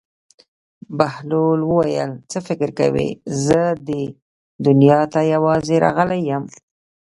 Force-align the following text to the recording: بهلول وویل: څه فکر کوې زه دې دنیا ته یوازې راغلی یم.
بهلول 0.97 1.59
وویل: 1.65 2.11
څه 2.31 2.37
فکر 2.47 2.69
کوې 2.79 3.09
زه 3.45 3.61
دې 3.87 4.03
دنیا 4.65 5.01
ته 5.13 5.19
یوازې 5.33 5.75
راغلی 5.85 6.21
یم. 6.29 6.43